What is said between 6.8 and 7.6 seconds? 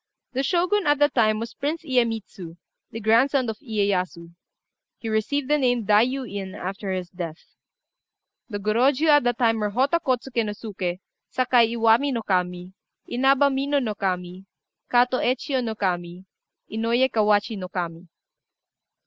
his death.